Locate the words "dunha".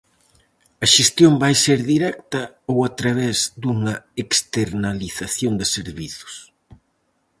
3.61-3.95